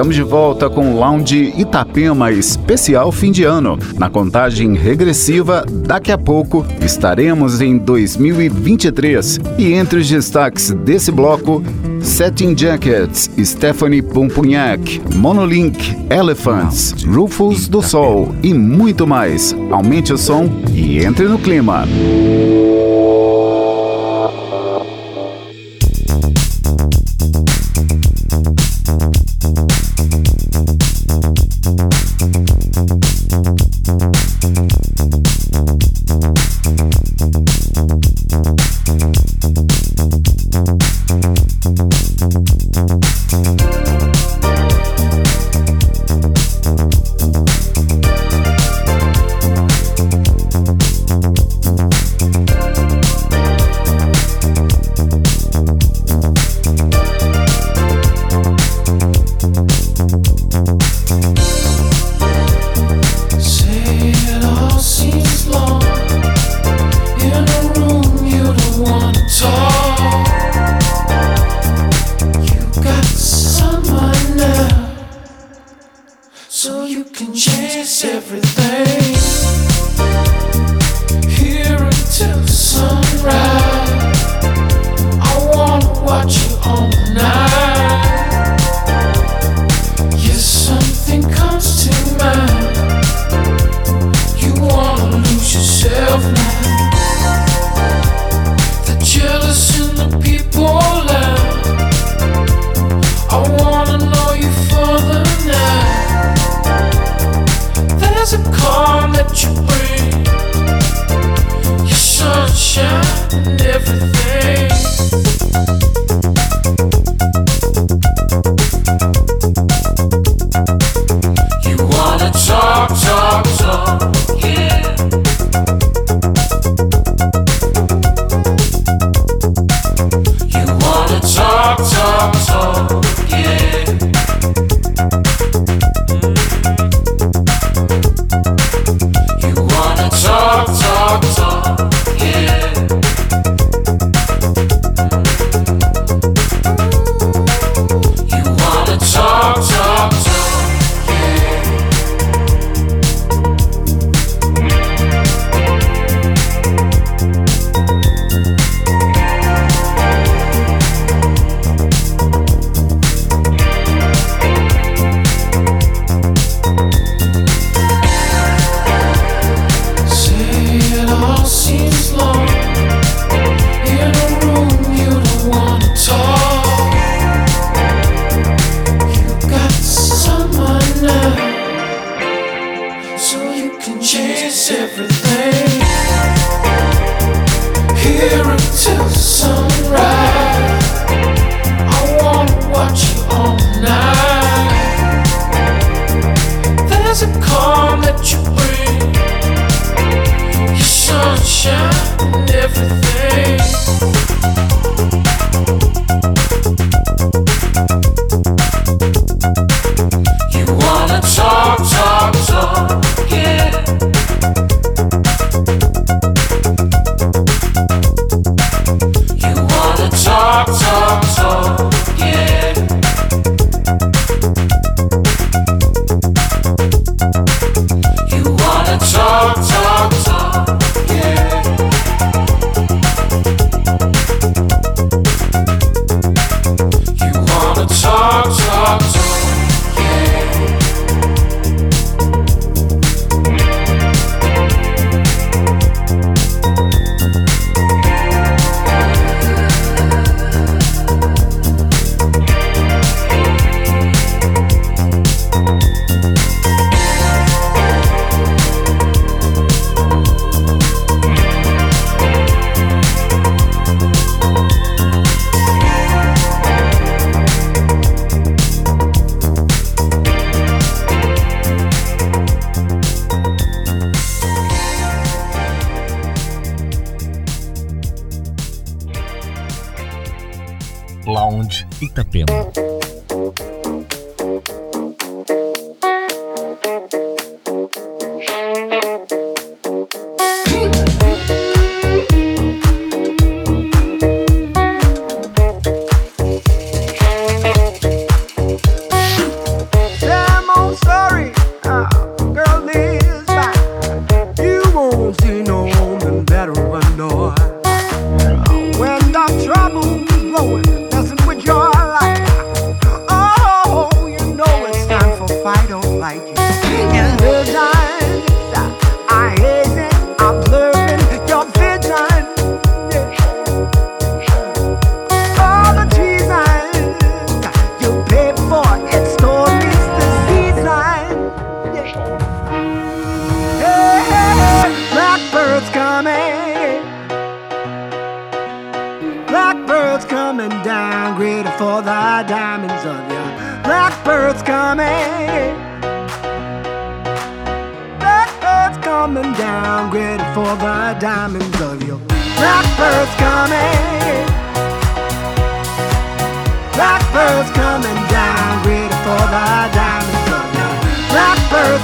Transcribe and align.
Estamos 0.00 0.16
de 0.16 0.22
volta 0.22 0.70
com 0.70 0.94
o 0.94 0.98
Lounge 0.98 1.52
Itapema 1.58 2.32
especial 2.32 3.12
fim 3.12 3.30
de 3.30 3.44
ano. 3.44 3.78
Na 3.98 4.08
contagem 4.08 4.74
regressiva, 4.74 5.62
daqui 5.68 6.10
a 6.10 6.16
pouco 6.16 6.64
estaremos 6.80 7.60
em 7.60 7.76
2023. 7.76 9.40
E 9.58 9.74
entre 9.74 9.98
os 9.98 10.08
destaques 10.08 10.70
desse 10.70 11.12
bloco, 11.12 11.62
Setting 12.00 12.56
Jackets, 12.56 13.30
Stephanie 13.44 14.00
Pumpunhac, 14.00 15.02
Monolink, 15.16 15.94
Elephants, 16.08 17.04
Rufus 17.04 17.68
do 17.68 17.82
Sol 17.82 18.34
e 18.42 18.54
muito 18.54 19.06
mais. 19.06 19.54
Aumente 19.70 20.14
o 20.14 20.16
som 20.16 20.48
e 20.72 21.04
entre 21.04 21.28
no 21.28 21.38
clima. 21.38 21.84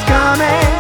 Coming. 0.05 0.75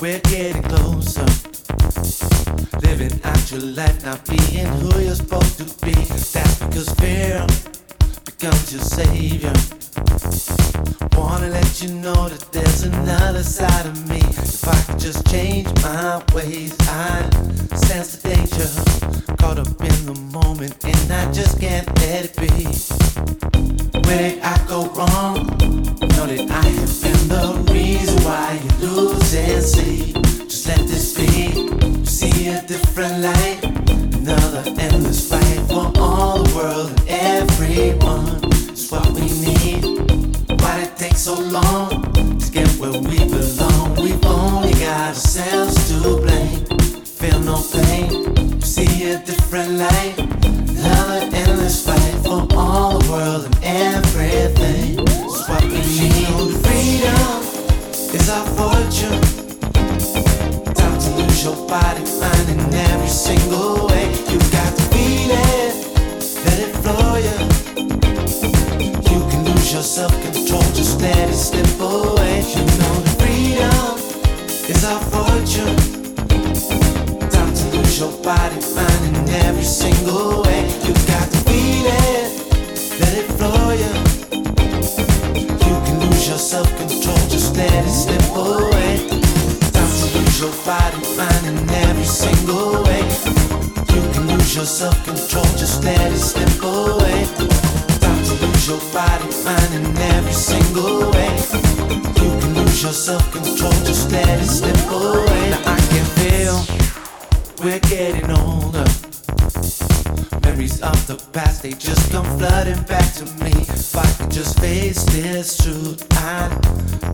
We're 0.00 0.18
getting 0.20 0.62
closer. 0.62 1.26
Living 2.80 3.20
out 3.22 3.50
your 3.50 3.60
life, 3.60 4.02
not 4.02 4.24
being 4.26 4.66
who 4.66 4.98
you're 4.98 5.14
supposed 5.14 5.58
to 5.58 5.64
be. 5.84 5.92
That's 5.92 6.58
because 6.58 6.88
fear 6.94 7.46
becomes 8.24 8.72
your 8.72 8.82
savior. 8.82 9.69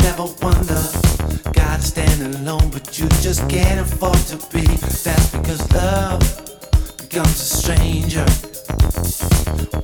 never 0.06 0.26
wonder. 0.40 0.82
Gotta 1.52 1.82
stand 1.82 2.36
alone, 2.36 2.70
but 2.70 2.98
you 2.98 3.08
just 3.26 3.48
can't 3.48 3.80
afford 3.80 4.18
to 4.30 4.36
be. 4.52 4.64
That's 5.04 5.30
because 5.30 5.60
love 5.72 6.20
becomes 6.98 7.38
a 7.46 7.48
stranger. 7.60 8.26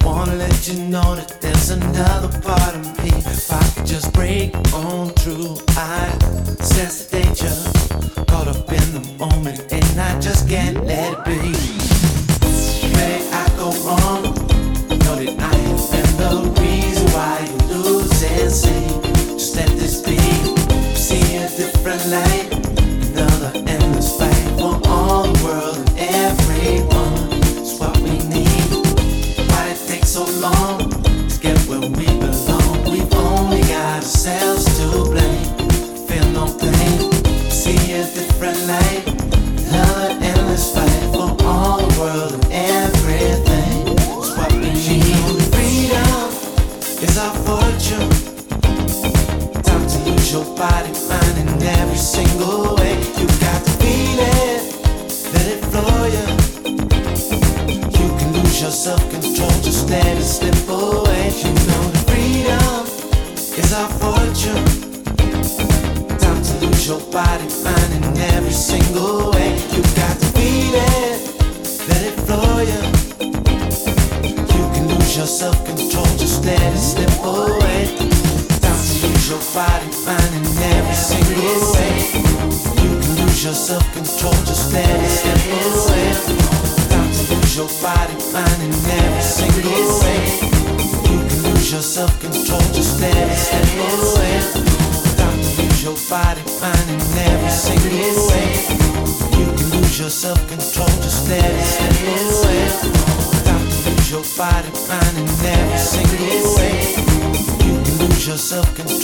Wanna 0.07 0.37
let 0.37 0.69
you 0.69 0.77
know 0.85 1.17
that 1.17 1.41
there's 1.41 1.71
another 1.71 2.31
part 2.41 2.75
of 2.77 2.85
me. 3.03 3.11
If 3.37 3.51
I 3.51 3.65
could 3.75 3.87
just 3.87 4.13
break 4.13 4.55
on 4.73 5.11
through, 5.21 5.57
I 5.77 5.99
sense 6.61 7.07
the 7.07 7.23
danger. 7.23 7.55
Caught 8.31 8.49
up 8.55 8.73
in 8.81 8.87
the 8.99 9.05
moment, 9.19 9.61
and 9.73 10.01
I 10.01 10.21
just 10.21 10.49
can't 10.49 10.85
let 10.87 11.15
it 11.15 11.25
be. 11.25 11.92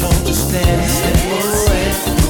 don't 0.01 0.15
understand. 0.15 0.91
Step 0.91 2.23
away. 2.23 2.28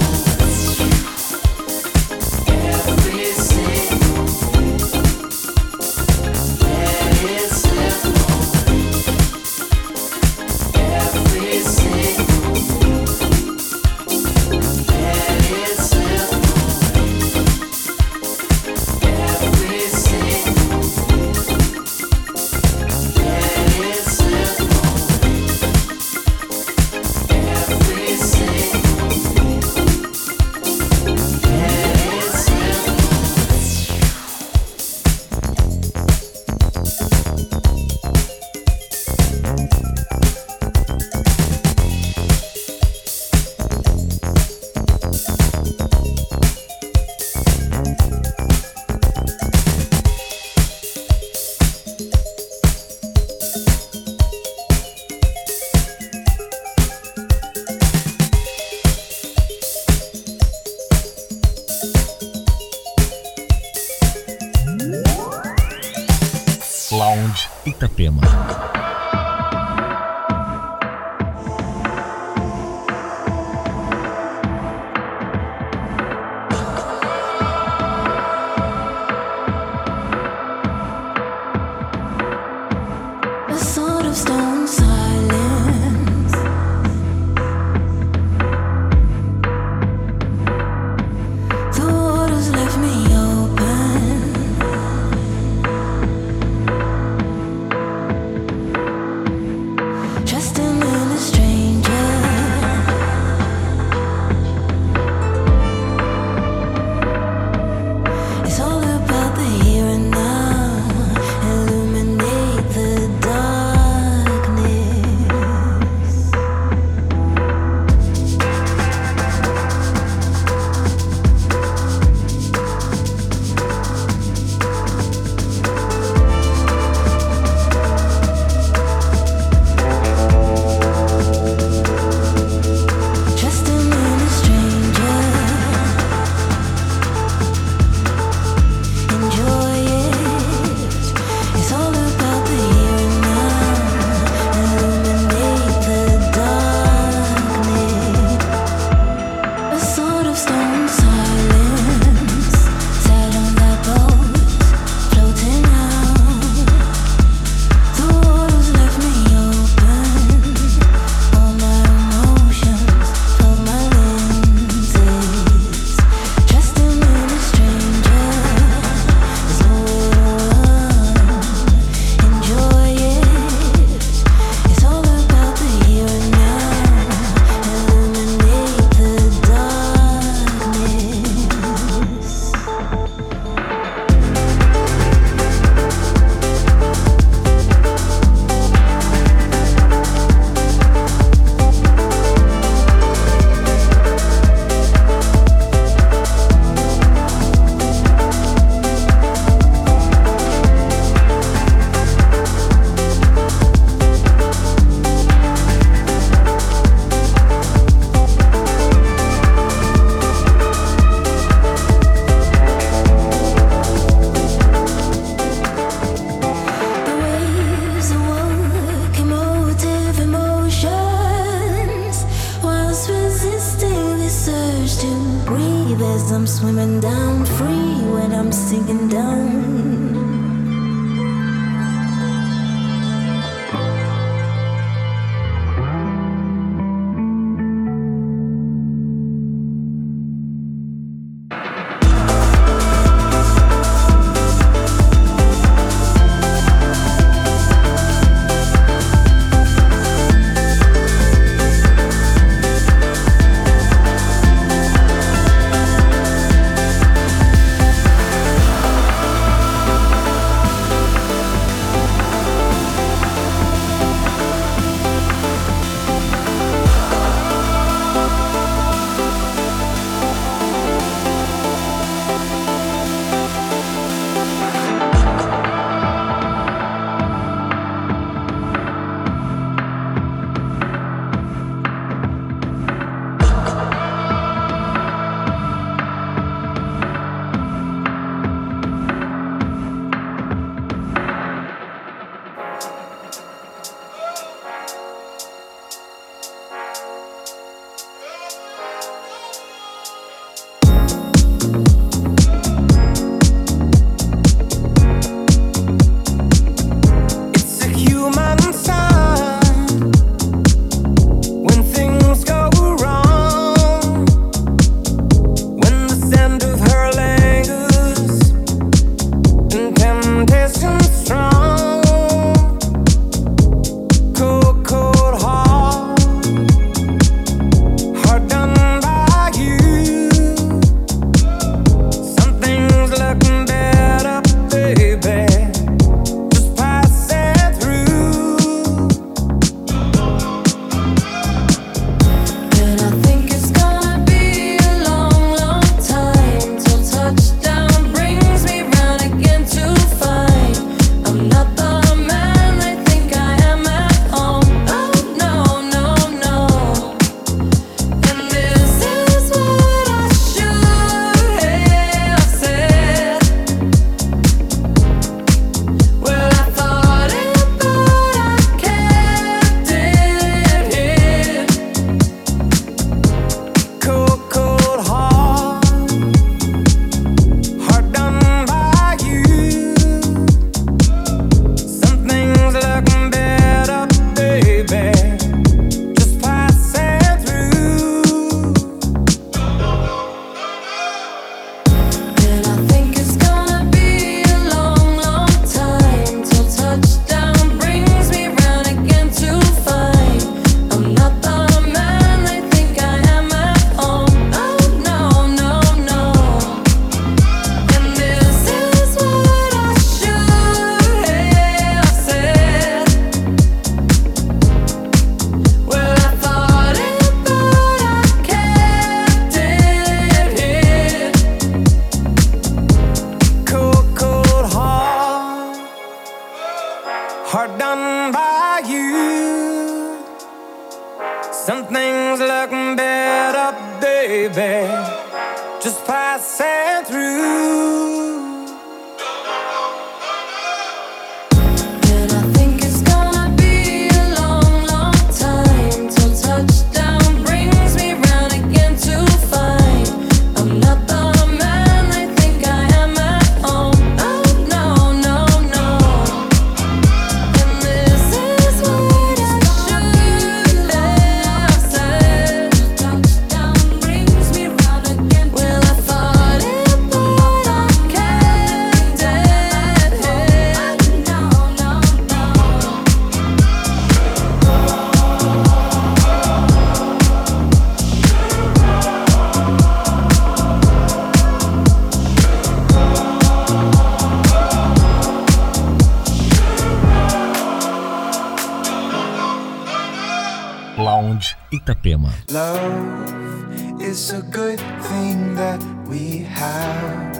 Itapema. 491.88 492.31
Love 492.51 494.03
is 494.03 494.31
a 494.33 494.42
good 494.42 494.79
thing 495.09 495.55
that 495.55 495.83
we 496.07 496.38
have. 496.38 497.37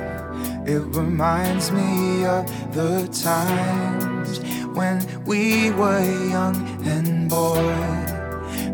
It 0.67 0.81
reminds 0.97 1.71
me 1.71 2.25
of 2.25 2.47
the 2.73 3.07
times 3.13 4.41
when 4.75 5.05
we 5.27 5.71
were 5.73 6.01
young 6.31 6.57
and 6.87 7.29
boy, 7.29 7.75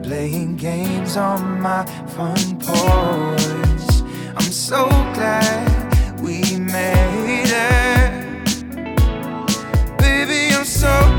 playing 0.04 0.56
games 0.56 1.16
on 1.16 1.60
my 1.60 1.84
front 2.14 2.62
porch. 2.62 4.04
I'm 4.36 4.52
so 4.52 4.86
glad 5.14 6.20
we 6.20 6.56
made 6.56 7.50
it. 7.50 8.64
Baby, 9.98 10.54
I'm 10.54 10.64
so 10.64 11.13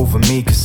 over 0.00 0.18
me, 0.20 0.40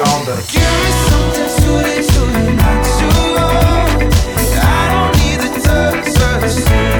on 0.00 0.24
them. 0.24 0.38
Give 0.48 0.62
me 0.62 2.02
something 2.02 2.56
natural. 2.56 3.32
I 4.60 4.88
don't 4.90 5.14
need 5.20 5.40
the 5.40 6.91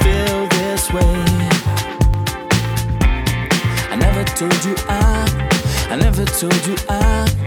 feel 0.00 0.46
this 0.48 0.92
way. 0.92 1.14
I 3.92 3.96
never 3.96 4.24
told 4.24 4.64
you 4.64 4.74
I, 4.88 5.88
I 5.90 5.96
never 5.96 6.24
told 6.24 6.66
you 6.66 6.76
I. 6.88 7.43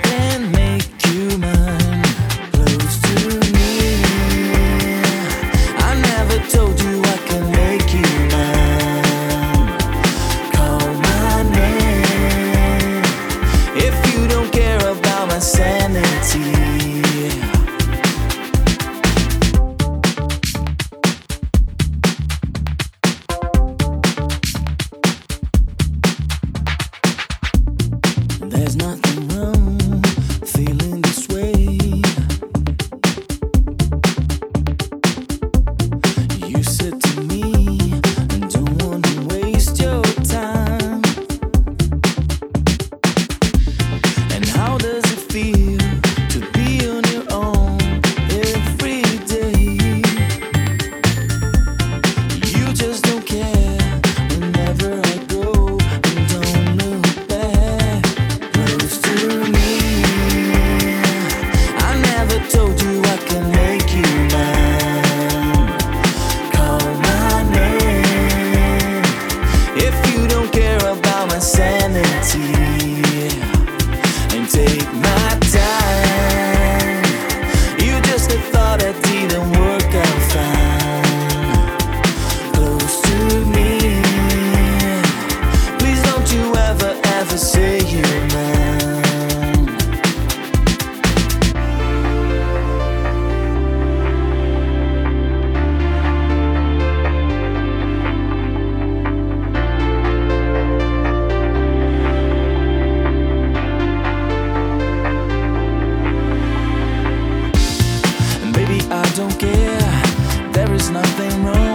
something 111.18 111.44
wrong. 111.44 111.67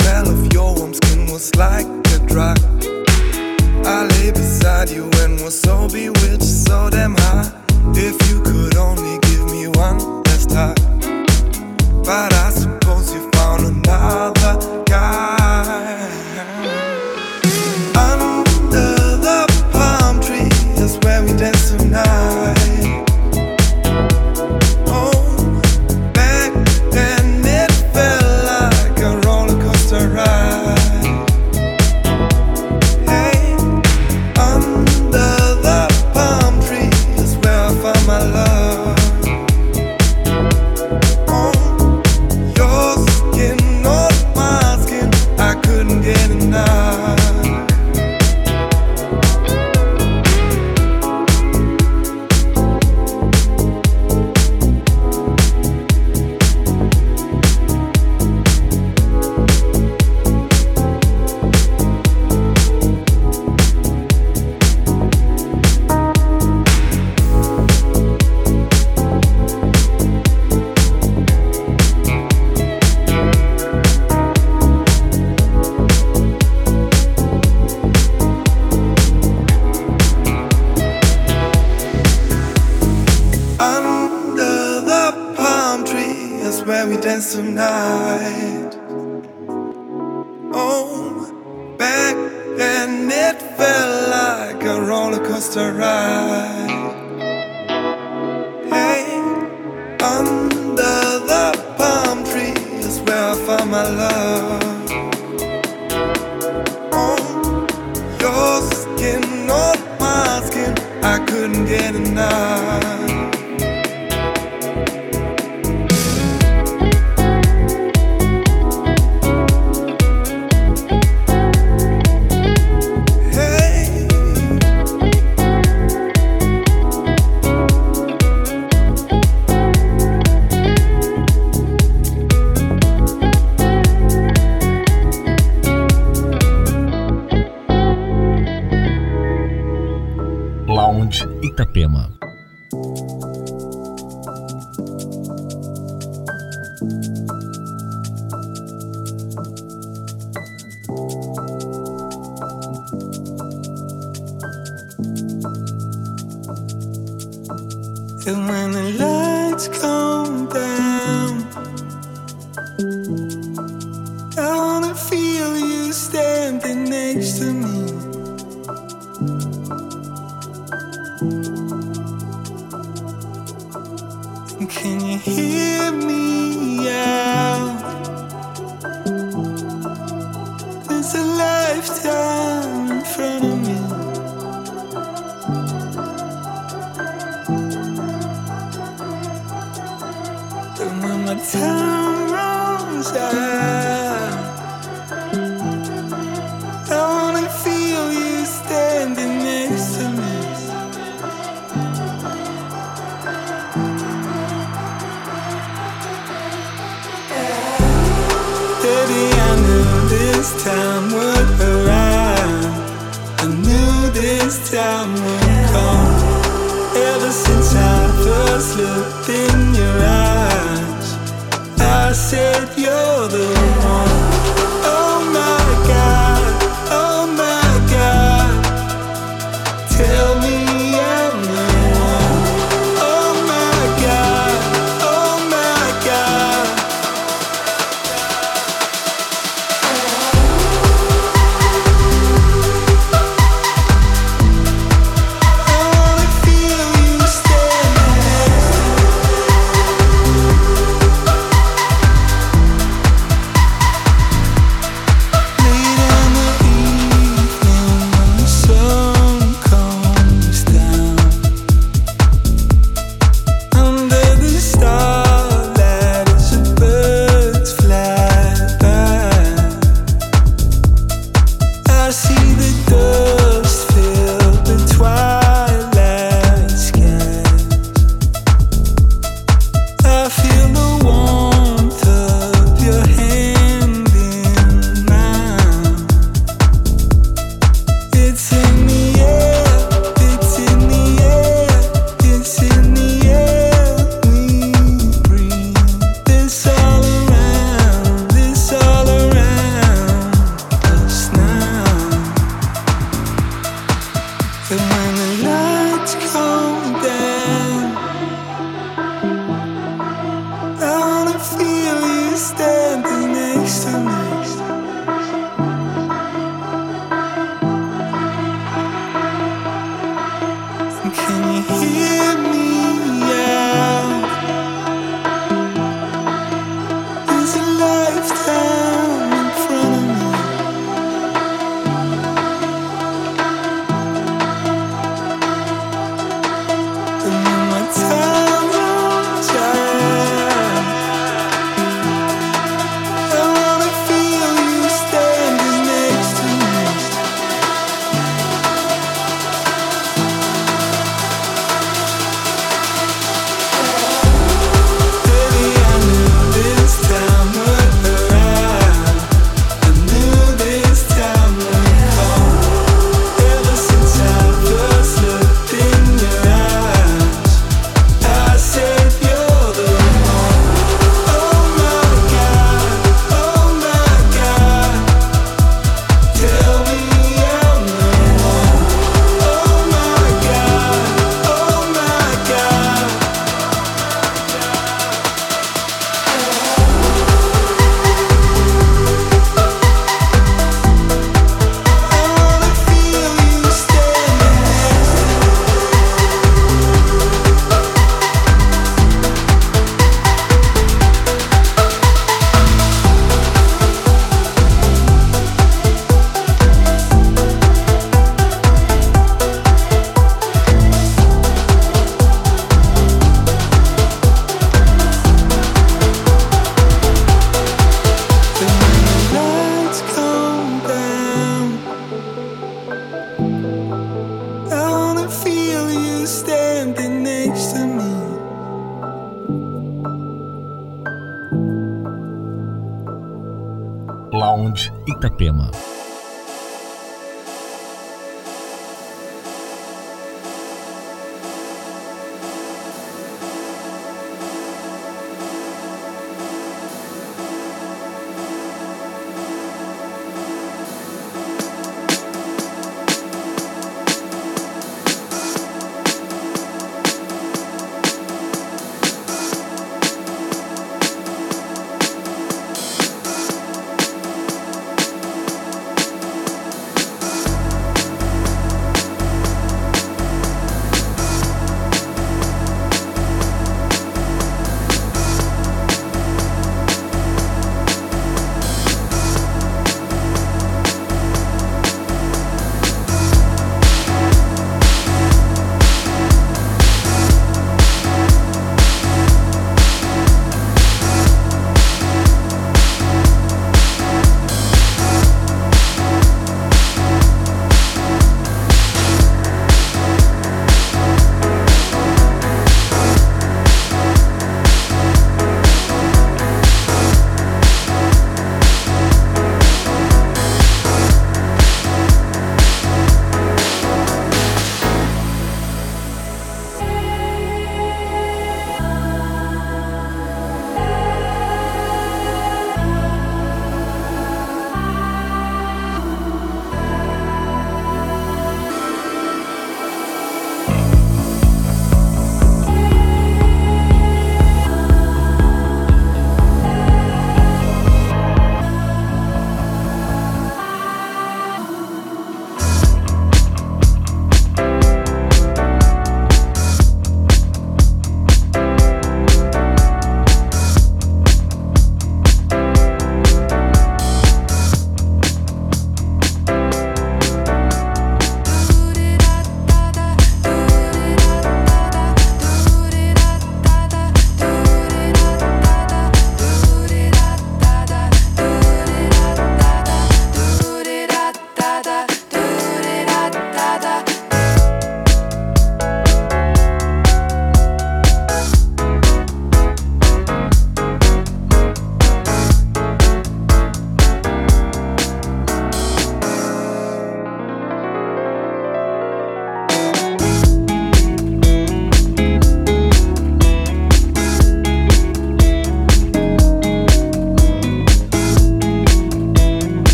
smell 0.00 0.28
of 0.28 0.52
your 0.52 0.74
warm 0.74 0.94
skin 0.94 1.26
was 1.30 1.54
like 1.56 1.86
a 1.86 2.18
drug. 2.26 2.58
I 3.84 4.06
lay 4.14 4.30
beside 4.30 4.90
you 4.90 5.10
and 5.22 5.40
was 5.40 5.58
so 5.58 5.88
bewitched, 5.88 6.44
so 6.66 6.88
damn 6.90 7.14
high. 7.16 7.50
If 7.94 8.16
you 8.28 8.42
could 8.42 8.76
only 8.76 9.18
give 9.28 9.44
me 9.50 9.66
one 9.68 9.98
last 10.24 10.50
time, 10.50 10.74
but 12.04 12.32
I. 12.32 12.71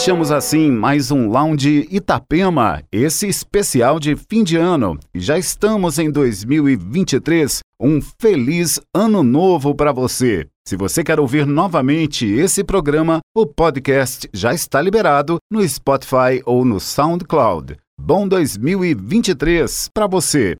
Fechamos 0.00 0.32
assim 0.32 0.70
mais 0.70 1.10
um 1.10 1.28
Lounge 1.28 1.86
Itapema, 1.90 2.82
esse 2.90 3.28
especial 3.28 4.00
de 4.00 4.16
fim 4.16 4.42
de 4.42 4.56
ano. 4.56 4.98
Já 5.14 5.36
estamos 5.36 5.98
em 5.98 6.10
2023. 6.10 7.60
Um 7.78 8.00
feliz 8.18 8.80
ano 8.96 9.22
novo 9.22 9.74
para 9.74 9.92
você. 9.92 10.46
Se 10.66 10.74
você 10.74 11.04
quer 11.04 11.20
ouvir 11.20 11.44
novamente 11.44 12.24
esse 12.24 12.64
programa, 12.64 13.20
o 13.36 13.44
podcast 13.44 14.26
já 14.32 14.54
está 14.54 14.80
liberado 14.80 15.36
no 15.52 15.68
Spotify 15.68 16.40
ou 16.46 16.64
no 16.64 16.80
SoundCloud. 16.80 17.76
Bom 18.00 18.26
2023 18.26 19.90
para 19.92 20.06
você. 20.06 20.56